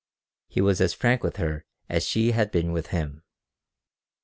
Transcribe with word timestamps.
He 0.47 0.61
was 0.61 0.81
as 0.81 0.95
frank 0.95 1.21
with 1.21 1.35
her 1.35 1.63
as 1.87 2.03
she 2.07 2.31
had 2.31 2.49
been 2.49 2.71
with 2.71 2.87
him. 2.87 3.21